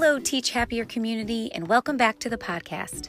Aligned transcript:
Hello, 0.00 0.20
Teach 0.20 0.50
Happier 0.50 0.84
community, 0.84 1.50
and 1.52 1.66
welcome 1.66 1.96
back 1.96 2.20
to 2.20 2.30
the 2.30 2.38
podcast. 2.38 3.08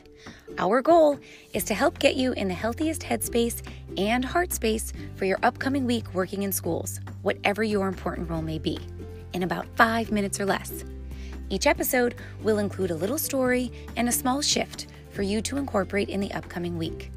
Our 0.57 0.81
goal 0.81 1.20
is 1.54 1.63
to 1.65 1.75
help 1.75 2.00
get 2.00 2.15
you 2.15 2.31
in 2.31 2.47
the 2.47 2.55
healthiest 2.55 3.04
headspace 3.04 3.62
and 3.96 4.25
heart 4.25 4.52
space 4.52 4.91
for 5.15 5.25
your 5.25 5.38
upcoming 5.44 5.86
week 5.86 6.12
working 6.15 6.41
in 6.41 6.52
schools, 6.52 6.99
whatever 7.21 7.64
your 7.64 7.88
important 7.88 8.28
role 8.28 8.41
may 8.41 8.57
be, 8.57 8.79
in 9.33 9.43
about 9.43 9.68
five 9.75 10.11
minutes 10.11 10.39
or 10.39 10.47
less. 10.47 10.83
Each 11.52 11.68
episode 11.68 12.15
will 12.41 12.57
include 12.57 12.89
a 12.89 12.96
little 12.96 13.19
story 13.19 13.71
and 13.96 14.10
a 14.10 14.11
small 14.11 14.42
shift 14.42 14.87
for 15.11 15.21
you 15.21 15.43
to 15.43 15.57
incorporate 15.57 16.10
in 16.10 16.19
the 16.19 16.33
upcoming 16.33 16.75
week. 16.75 17.11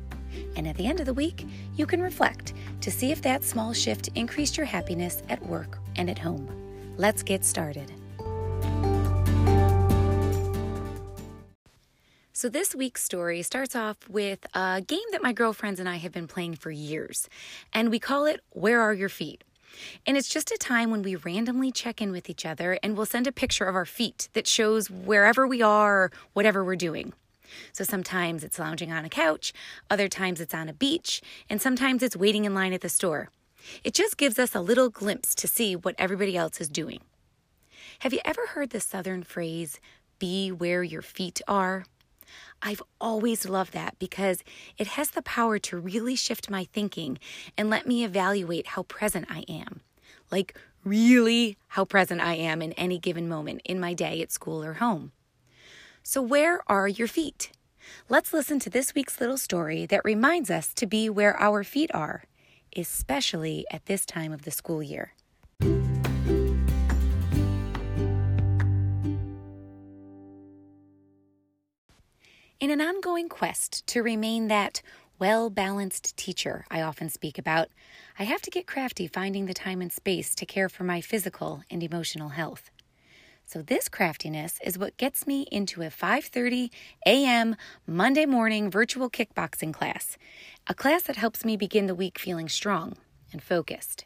And 0.55 0.69
at 0.69 0.77
the 0.77 0.87
end 0.87 1.01
of 1.01 1.07
the 1.07 1.15
week, 1.15 1.47
you 1.77 1.87
can 1.87 2.03
reflect 2.03 2.53
to 2.83 2.91
see 2.91 3.11
if 3.11 3.23
that 3.23 3.43
small 3.43 3.73
shift 3.73 4.11
increased 4.17 4.59
your 4.59 4.67
happiness 4.67 5.23
at 5.31 5.43
work 5.47 5.79
and 5.97 6.11
at 6.11 6.19
home. 6.19 6.47
Let's 6.99 7.23
get 7.23 7.43
started. 7.43 7.91
So, 12.43 12.49
this 12.49 12.75
week's 12.75 13.05
story 13.05 13.41
starts 13.43 13.77
off 13.77 14.09
with 14.09 14.49
a 14.53 14.81
game 14.85 15.07
that 15.13 15.23
my 15.23 15.33
girlfriends 15.33 15.79
and 15.79 15.89
I 15.89 15.99
have 15.99 16.11
been 16.11 16.27
playing 16.27 16.57
for 16.57 16.73
years, 16.73 17.29
and 17.73 17.89
we 17.89 18.01
call 18.01 18.25
it 18.25 18.41
Where 18.51 18.81
Are 18.81 18.93
Your 18.93 19.09
Feet? 19.09 19.45
And 20.09 20.17
it's 20.17 20.29
just 20.29 20.51
a 20.51 20.57
time 20.57 20.91
when 20.91 21.03
we 21.03 21.15
randomly 21.15 21.71
check 21.71 22.03
in 22.03 22.11
with 22.11 22.29
each 22.29 22.45
other 22.45 22.81
and 22.83 22.97
we'll 22.97 23.07
send 23.07 23.29
a 23.29 23.33
picture 23.33 23.67
of 23.67 23.77
our 23.77 23.85
feet 23.87 24.29
that 24.33 24.49
shows 24.49 24.91
wherever 24.91 25.47
we 25.47 25.63
are, 25.63 26.11
whatever 26.33 26.65
we're 26.65 26.75
doing. 26.75 27.13
So 27.73 27.85
sometimes 27.85 28.43
it's 28.43 28.59
lounging 28.59 28.91
on 28.91 29.05
a 29.05 29.09
couch, 29.09 29.53
other 29.89 30.09
times 30.09 30.41
it's 30.41 30.53
on 30.53 30.69
a 30.69 30.73
beach, 30.73 31.23
and 31.49 31.63
sometimes 31.63 32.03
it's 32.03 32.17
waiting 32.17 32.45
in 32.45 32.57
line 32.57 32.73
at 32.73 32.81
the 32.81 32.89
store. 32.89 33.31
It 33.85 33.95
just 33.95 34.17
gives 34.17 34.41
us 34.41 34.53
a 34.53 34.61
little 34.61 34.91
glimpse 34.91 35.37
to 35.37 35.47
see 35.47 35.77
what 35.77 35.95
everybody 35.97 36.37
else 36.37 36.61
is 36.61 36.69
doing. 36.69 37.03
Have 38.01 38.13
you 38.13 38.19
ever 38.25 38.49
heard 38.49 38.71
the 38.71 38.81
southern 38.81 39.23
phrase, 39.23 39.79
be 40.19 40.51
where 40.51 40.83
your 40.83 41.03
feet 41.03 41.41
are? 41.47 41.85
I've 42.63 42.83
always 43.01 43.49
loved 43.49 43.73
that 43.73 43.99
because 43.99 44.45
it 44.79 44.87
has 44.89 45.11
the 45.11 45.23
power 45.23 45.59
to 45.59 45.77
really 45.77 46.15
shift 46.15 46.49
my 46.49 46.65
thinking 46.65 47.19
and 47.59 47.69
let 47.69 47.87
me 47.87 48.05
evaluate 48.05 48.69
how 48.69 48.85
present 48.85 49.27
I 49.29 49.41
am. 49.49 49.81
Like, 50.31 50.57
really, 50.85 51.59
how 51.69 51.85
present 51.85 52.21
I 52.21 52.35
am 52.35 52.63
in 52.63 52.73
any 52.75 52.99
given 52.99 53.29
moment 53.29 53.63
in 53.65 53.81
my 53.81 53.95
day 53.95 54.23
at 54.23 54.31
school 54.31 54.63
or 54.63 54.75
home. 54.75 55.13
So, 56.05 56.23
where 56.23 56.61
are 56.69 56.89
your 56.89 57.09
feet? 57.09 57.51
Let's 58.09 58.33
listen 58.33 58.59
to 58.61 58.71
this 58.71 58.95
week's 58.95 59.21
little 59.21 59.39
story 59.39 59.87
that 59.87 60.05
reminds 60.05 60.51
us 60.51 60.73
to 60.75 60.87
be 60.87 61.11
where 61.11 61.39
our 61.41 61.65
feet 61.65 61.91
are, 61.93 62.25
especially 62.77 63.67
at 63.71 63.87
this 63.87 64.07
time 64.07 64.33
of 64.33 64.43
the 64.43 64.51
school 64.51 64.83
year. 64.83 65.15
In 72.63 72.71
an 72.71 72.81
ongoing 72.81 73.29
quest 73.29 73.85
to 73.89 74.05
remain 74.05 74.47
that 74.47 74.83
well 75.19 75.51
balanced 75.51 76.17
teacher 76.17 76.65
I 76.71 76.81
often 76.81 77.09
speak 77.09 77.37
about, 77.37 77.71
I 78.21 78.23
have 78.23 78.41
to 78.43 78.53
get 78.53 78.69
crafty 78.69 79.09
finding 79.09 79.47
the 79.47 79.53
time 79.53 79.83
and 79.83 79.93
space 79.93 80.33
to 80.37 80.47
care 80.47 80.69
for 80.69 80.85
my 80.85 81.01
physical 81.01 81.65
and 81.69 81.83
emotional 81.83 82.29
health. 82.29 82.71
So 83.47 83.63
this 83.63 83.89
craftiness 83.89 84.61
is 84.65 84.79
what 84.79 84.97
gets 84.97 85.27
me 85.27 85.49
into 85.51 85.83
a 85.83 85.91
5:30 85.91 86.71
a.m. 87.05 87.57
Monday 87.85 88.27
morning 88.27 88.71
virtual 88.71 89.11
kickboxing 89.11 89.75
class, 89.75 90.17
a 90.69 90.73
class 90.73 91.03
that 91.03 91.17
helps 91.17 91.45
me 91.45 91.57
begin 91.57 91.87
the 91.87 91.97
week 91.97 92.17
feeling 92.17 92.49
strong 92.49 92.97
and 93.33 93.43
focused. 93.43 94.05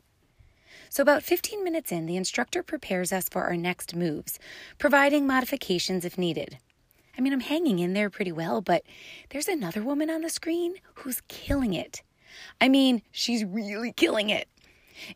So 0.89 1.03
about 1.03 1.23
15 1.23 1.63
minutes 1.63 1.93
in, 1.93 2.07
the 2.07 2.17
instructor 2.17 2.63
prepares 2.63 3.13
us 3.13 3.29
for 3.29 3.43
our 3.43 3.57
next 3.59 3.95
moves, 3.95 4.39
providing 4.79 5.27
modifications 5.27 6.07
if 6.07 6.17
needed. 6.17 6.57
I 7.17 7.21
mean, 7.21 7.33
I'm 7.33 7.41
hanging 7.41 7.79
in 7.79 7.95
there 7.95 8.11
pretty 8.11 8.33
well, 8.33 8.61
but 8.61 8.83
there's 9.31 9.49
another 9.49 9.83
woman 9.83 10.11
on 10.11 10.21
the 10.21 10.31
screen 10.31 10.75
who's 10.95 11.23
killing 11.29 11.73
it. 11.73 12.03
I 12.61 12.69
mean, 12.69 13.03
she's 13.11 13.45
really 13.45 13.93
killing 13.93 14.31
it. 14.31 14.49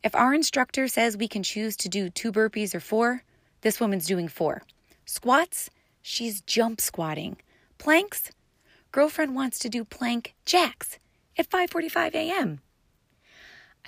If 0.03 0.15
our 0.15 0.35
instructor 0.35 0.89
says 0.89 1.17
we 1.17 1.29
can 1.29 1.43
choose 1.43 1.77
to 1.79 1.89
do 1.89 2.09
two 2.09 2.33
burpees 2.33 2.75
or 2.75 2.81
four, 2.81 3.23
this 3.63 3.81
woman's 3.81 4.07
doing 4.07 4.29
four. 4.29 4.63
Squats, 5.05 5.71
she's 6.03 6.41
jump 6.41 6.81
squatting. 6.81 7.37
Planks, 7.79 8.31
girlfriend 8.93 9.35
wants 9.35 9.59
to 9.61 9.69
do 9.69 9.85
plank 9.85 10.35
jacks 10.45 10.99
at 11.37 11.49
5:45 11.49 12.15
a.m. 12.15 12.61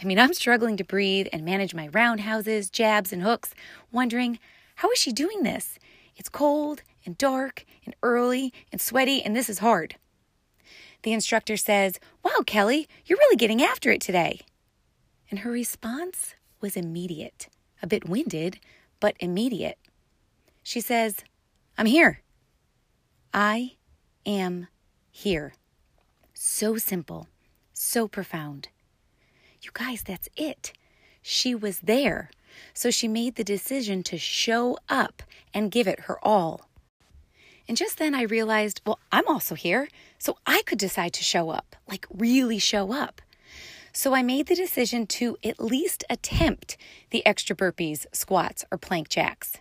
I 0.00 0.04
mean, 0.04 0.18
I'm 0.18 0.34
struggling 0.34 0.76
to 0.78 0.84
breathe 0.84 1.28
and 1.32 1.44
manage 1.44 1.74
my 1.74 1.88
roundhouses, 1.88 2.70
jabs, 2.70 3.12
and 3.12 3.22
hooks, 3.22 3.54
wondering, 3.90 4.38
how 4.76 4.90
is 4.90 4.98
she 4.98 5.12
doing 5.12 5.42
this? 5.42 5.78
It's 6.16 6.30
cold 6.30 6.82
and 7.04 7.18
dark 7.18 7.64
and 7.84 7.94
early 8.02 8.52
and 8.70 8.80
sweaty, 8.80 9.22
and 9.22 9.34
this 9.34 9.48
is 9.48 9.58
hard. 9.58 9.96
The 11.02 11.12
instructor 11.12 11.56
says, 11.56 11.98
Wow, 12.22 12.42
Kelly, 12.46 12.88
you're 13.04 13.18
really 13.18 13.36
getting 13.36 13.62
after 13.62 13.90
it 13.90 14.00
today. 14.00 14.40
And 15.30 15.40
her 15.40 15.50
response 15.50 16.34
was 16.60 16.76
immediate, 16.76 17.48
a 17.82 17.86
bit 17.86 18.08
winded, 18.08 18.60
but 19.00 19.16
immediate. 19.18 19.78
She 20.62 20.80
says, 20.80 21.16
I'm 21.76 21.86
here. 21.86 22.20
I 23.34 23.76
am 24.24 24.68
here. 25.10 25.54
So 26.34 26.76
simple, 26.76 27.28
so 27.72 28.06
profound. 28.06 28.68
You 29.60 29.70
guys, 29.72 30.02
that's 30.02 30.28
it. 30.36 30.72
She 31.22 31.54
was 31.54 31.80
there. 31.80 32.30
So 32.74 32.90
she 32.90 33.08
made 33.08 33.36
the 33.36 33.44
decision 33.44 34.02
to 34.04 34.18
show 34.18 34.76
up 34.88 35.22
and 35.54 35.70
give 35.70 35.88
it 35.88 36.00
her 36.00 36.18
all. 36.24 36.68
And 37.72 37.76
just 37.78 37.96
then 37.96 38.14
I 38.14 38.24
realized, 38.24 38.82
well, 38.84 38.98
I'm 39.10 39.26
also 39.26 39.54
here, 39.54 39.88
so 40.18 40.36
I 40.44 40.60
could 40.66 40.76
decide 40.76 41.14
to 41.14 41.24
show 41.24 41.48
up, 41.48 41.74
like 41.88 42.04
really 42.12 42.58
show 42.58 42.92
up. 42.92 43.22
So 43.94 44.14
I 44.14 44.22
made 44.22 44.46
the 44.46 44.54
decision 44.54 45.06
to 45.06 45.38
at 45.42 45.58
least 45.58 46.04
attempt 46.10 46.76
the 47.08 47.24
extra 47.24 47.56
burpees, 47.56 48.04
squats, 48.12 48.62
or 48.70 48.76
plank 48.76 49.08
jacks. 49.08 49.56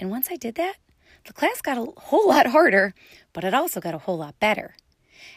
And 0.00 0.10
once 0.10 0.26
I 0.28 0.34
did 0.34 0.56
that, 0.56 0.74
the 1.24 1.32
class 1.32 1.60
got 1.62 1.78
a 1.78 1.92
whole 1.96 2.26
lot 2.26 2.48
harder, 2.48 2.94
but 3.32 3.44
it 3.44 3.54
also 3.54 3.80
got 3.80 3.94
a 3.94 3.98
whole 3.98 4.18
lot 4.18 4.40
better. 4.40 4.74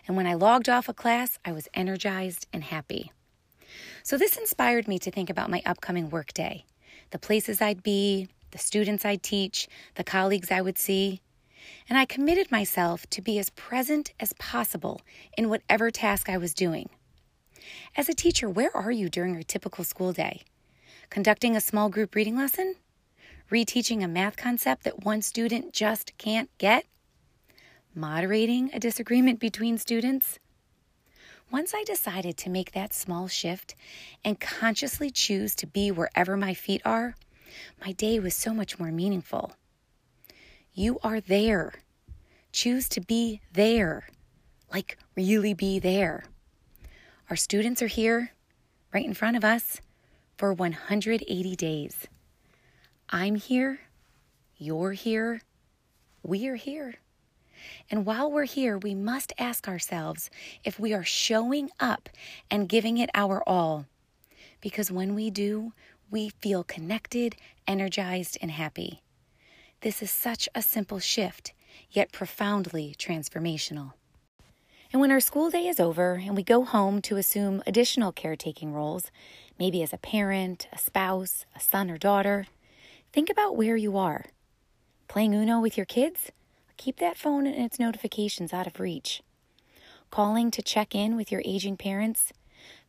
And 0.08 0.18
when 0.18 0.26
I 0.26 0.34
logged 0.34 0.68
off 0.68 0.90
a 0.90 0.96
class, 0.96 1.38
I 1.46 1.52
was 1.52 1.68
energized 1.76 2.48
and 2.52 2.64
happy. 2.64 3.12
So 4.02 4.18
this 4.18 4.36
inspired 4.36 4.88
me 4.88 4.98
to 4.98 5.12
think 5.12 5.30
about 5.30 5.52
my 5.52 5.62
upcoming 5.64 6.10
workday, 6.10 6.66
the 7.12 7.20
places 7.20 7.62
I'd 7.62 7.84
be, 7.84 8.30
the 8.50 8.58
students 8.58 9.06
I'd 9.06 9.22
teach, 9.22 9.68
the 9.94 10.04
colleagues 10.04 10.50
I 10.50 10.62
would 10.62 10.80
see, 10.80 11.22
and 11.88 11.98
I 11.98 12.06
committed 12.06 12.52
myself 12.52 13.08
to 13.12 13.22
be 13.22 13.40
as 13.40 13.50
present 13.52 14.14
as 14.20 14.34
possible 14.34 15.02
in 15.38 15.50
whatever 15.50 15.92
task 15.92 16.30
I 16.30 16.38
was 16.38 16.54
doing. 16.54 16.90
As 17.96 18.10
a 18.10 18.14
teacher, 18.14 18.50
where 18.50 18.76
are 18.76 18.92
you 18.92 19.10
during 19.10 19.36
a 19.36 19.44
typical 19.44 19.84
school 19.84 20.14
day? 20.14 20.44
Conducting 21.10 21.56
a 21.56 21.62
small 21.62 21.90
group 21.90 22.16
reading 22.16 22.38
lesson? 22.38 22.76
Reteaching 23.52 24.04
a 24.04 24.08
math 24.08 24.38
concept 24.38 24.84
that 24.84 25.04
one 25.04 25.22
student 25.22 25.74
just 25.74 26.18
can't 26.18 26.50
get? 26.58 26.86
Moderating 27.96 28.70
a 28.74 28.80
disagreement 28.80 29.40
between 29.40 29.78
students? 29.78 30.38
Once 31.52 31.74
I 31.74 31.84
decided 31.84 32.38
to 32.38 32.50
make 32.50 32.74
that 32.74 32.94
small 32.94 33.28
shift 33.28 33.74
and 34.24 34.40
consciously 34.40 35.10
choose 35.10 35.56
to 35.56 35.66
be 35.66 35.90
wherever 35.90 36.38
my 36.38 36.54
feet 36.54 36.82
are, 36.86 37.16
my 37.84 37.92
day 37.92 38.20
was 38.20 38.36
so 38.36 38.54
much 38.54 38.78
more 38.78 38.92
meaningful. 38.92 39.54
You 40.74 41.00
are 41.04 41.20
there. 41.20 41.74
Choose 42.52 42.88
to 42.90 43.02
be 43.02 43.42
there, 43.54 44.08
like 44.72 44.98
really 45.16 45.54
be 45.54 45.80
there. 45.80 46.26
Our 47.30 47.36
students 47.36 47.82
are 47.82 47.88
here, 47.88 48.34
right 48.94 49.06
in 49.06 49.14
front 49.14 49.38
of 49.38 49.44
us, 49.44 49.82
for 50.38 50.54
180 50.54 51.56
days. 51.56 52.08
I'm 53.10 53.36
here, 53.36 53.80
you're 54.58 54.94
here, 54.94 55.42
we 56.24 56.48
are 56.48 56.56
here. 56.56 56.96
And 57.90 58.06
while 58.06 58.32
we're 58.32 58.46
here, 58.46 58.78
we 58.78 58.96
must 58.96 59.34
ask 59.38 59.68
ourselves 59.68 60.30
if 60.64 60.80
we 60.80 60.94
are 60.94 61.04
showing 61.04 61.70
up 61.80 62.10
and 62.50 62.70
giving 62.70 62.98
it 62.98 63.10
our 63.14 63.44
all. 63.48 63.86
Because 64.62 64.92
when 64.92 65.14
we 65.16 65.30
do, 65.30 65.74
we 66.10 66.30
feel 66.30 66.64
connected, 66.64 67.36
energized, 67.68 68.38
and 68.42 68.52
happy. 68.52 69.02
This 69.82 70.02
is 70.02 70.12
such 70.12 70.50
a 70.54 70.62
simple 70.62 71.00
shift, 71.00 71.54
yet 71.90 72.12
profoundly 72.12 72.94
transformational. 73.00 73.94
And 74.92 75.00
when 75.00 75.10
our 75.10 75.22
school 75.22 75.50
day 75.50 75.68
is 75.68 75.80
over 75.80 76.16
and 76.16 76.36
we 76.36 76.44
go 76.44 76.66
home 76.66 77.02
to 77.04 77.16
assume 77.16 77.64
additional 77.66 78.12
caretaking 78.12 78.74
roles, 78.74 79.10
maybe 79.58 79.82
as 79.82 79.94
a 79.94 79.98
parent, 79.98 80.68
a 80.74 80.78
spouse, 80.78 81.46
a 81.56 81.62
son 81.62 81.90
or 81.90 81.98
daughter, 81.98 82.48
think 83.14 83.30
about 83.30 83.56
where 83.56 83.78
you 83.78 83.98
are. 83.98 84.26
Playing 85.08 85.34
Uno 85.34 85.62
with 85.62 85.78
your 85.78 85.86
kids? 85.86 86.34
Keep 86.76 86.98
that 86.98 87.18
phone 87.18 87.48
and 87.48 87.64
its 87.64 87.80
notifications 87.80 88.52
out 88.52 88.68
of 88.68 88.82
reach. 88.82 89.24
Calling 90.12 90.52
to 90.52 90.62
check 90.62 90.94
in 90.94 91.16
with 91.16 91.32
your 91.32 91.42
aging 91.46 91.78
parents? 91.78 92.34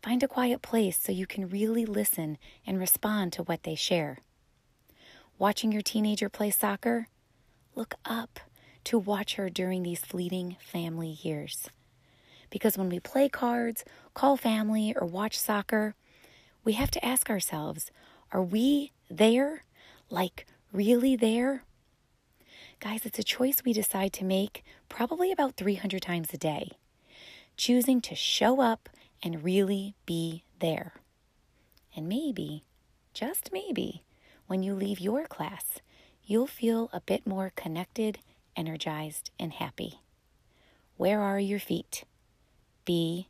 Find 0.02 0.24
a 0.24 0.28
quiet 0.28 0.60
place 0.60 0.98
so 0.98 1.12
you 1.12 1.26
can 1.26 1.48
really 1.48 1.86
listen 1.86 2.36
and 2.66 2.80
respond 2.80 3.32
to 3.34 3.44
what 3.44 3.62
they 3.62 3.76
share. 3.76 4.18
Watching 5.40 5.72
your 5.72 5.80
teenager 5.80 6.28
play 6.28 6.50
soccer? 6.50 7.08
look 7.74 7.94
up 8.04 8.40
to 8.84 8.98
watch 8.98 9.36
her 9.36 9.48
during 9.48 9.82
these 9.82 10.00
fleeting 10.00 10.58
family 10.60 11.16
years. 11.22 11.70
Because 12.50 12.76
when 12.76 12.90
we 12.90 13.00
play 13.00 13.30
cards, 13.30 13.82
call 14.12 14.36
family, 14.36 14.94
or 14.94 15.06
watch 15.06 15.38
soccer, 15.38 15.94
we 16.62 16.74
have 16.74 16.90
to 16.90 17.02
ask 17.02 17.30
ourselves 17.30 17.90
are 18.30 18.42
we 18.42 18.92
there? 19.08 19.64
Like, 20.10 20.46
really 20.74 21.16
there? 21.16 21.64
Guys, 22.78 23.06
it's 23.06 23.18
a 23.18 23.24
choice 23.24 23.62
we 23.64 23.72
decide 23.72 24.12
to 24.12 24.26
make 24.26 24.62
probably 24.90 25.32
about 25.32 25.56
300 25.56 26.02
times 26.02 26.34
a 26.34 26.36
day, 26.36 26.72
choosing 27.56 28.02
to 28.02 28.14
show 28.14 28.60
up 28.60 28.90
and 29.22 29.42
really 29.42 29.94
be 30.04 30.44
there. 30.58 30.92
And 31.96 32.10
maybe, 32.10 32.64
just 33.14 33.48
maybe, 33.54 34.04
when 34.50 34.64
you 34.64 34.74
leave 34.74 34.98
your 34.98 35.26
class, 35.26 35.78
you'll 36.24 36.44
feel 36.44 36.90
a 36.92 37.00
bit 37.00 37.24
more 37.24 37.52
connected, 37.54 38.18
energized, 38.56 39.30
and 39.38 39.52
happy. 39.52 40.00
Where 40.96 41.20
are 41.20 41.38
your 41.38 41.60
feet? 41.60 42.02
Be 42.84 43.28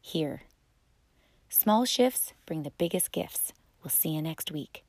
here. 0.00 0.44
Small 1.50 1.84
shifts 1.84 2.32
bring 2.46 2.62
the 2.62 2.72
biggest 2.78 3.12
gifts. 3.12 3.52
We'll 3.82 3.90
see 3.90 4.08
you 4.08 4.22
next 4.22 4.50
week. 4.50 4.85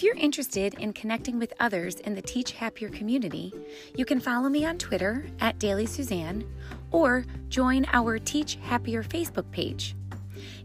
If 0.00 0.04
you're 0.04 0.16
interested 0.16 0.72
in 0.78 0.94
connecting 0.94 1.38
with 1.38 1.52
others 1.60 1.96
in 1.96 2.14
the 2.14 2.22
Teach 2.22 2.52
Happier 2.52 2.88
community, 2.88 3.52
you 3.94 4.06
can 4.06 4.18
follow 4.18 4.48
me 4.48 4.64
on 4.64 4.78
Twitter 4.78 5.26
at 5.40 5.58
Dailey 5.58 5.86
Suzanne 5.86 6.42
or 6.90 7.26
join 7.50 7.84
our 7.92 8.18
Teach 8.18 8.54
Happier 8.62 9.02
Facebook 9.02 9.50
page. 9.50 9.94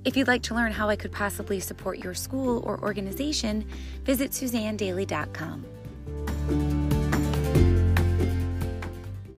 If 0.05 0.15
you'd 0.15 0.29
like 0.29 0.43
to 0.43 0.55
learn 0.55 0.71
how 0.71 0.87
I 0.87 0.95
could 0.95 1.11
possibly 1.11 1.59
support 1.59 2.01
your 2.01 2.13
school 2.13 2.63
or 2.65 2.81
organization, 2.81 3.67
visit 4.05 4.31
suzannedailey.com. 4.31 5.65